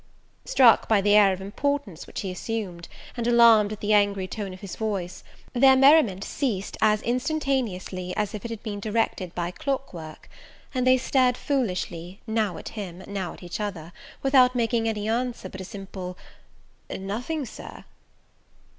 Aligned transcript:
Struck 0.45 0.87
by 0.89 0.99
the 0.99 1.13
air 1.15 1.31
of 1.31 1.41
importance 1.41 2.07
which 2.07 2.21
he 2.21 2.31
assumed, 2.31 2.87
and 3.15 3.27
alarmed 3.27 3.71
at 3.73 3.81
the 3.81 3.93
angry 3.93 4.27
tone 4.27 4.51
of 4.51 4.61
his 4.61 4.75
voice, 4.75 5.23
their 5.53 5.75
merriment 5.75 6.23
ceased 6.23 6.75
as 6.81 7.03
instantaneously 7.03 8.11
as 8.17 8.33
if 8.33 8.43
it 8.43 8.49
had 8.49 8.63
been 8.63 8.79
directed 8.79 9.35
by 9.35 9.51
clock 9.51 9.93
work; 9.93 10.27
and 10.73 10.87
they 10.87 10.97
stared 10.97 11.37
foolishly, 11.37 12.19
now 12.25 12.57
at 12.57 12.69
him, 12.69 13.03
now 13.05 13.33
at 13.33 13.43
each 13.43 13.59
other, 13.59 13.93
without 14.23 14.55
making 14.55 14.89
any 14.89 15.07
answer 15.07 15.47
but 15.49 15.61
a 15.61 15.63
simple 15.63 16.17
"Nothing, 16.89 17.45
Sir." 17.45 17.83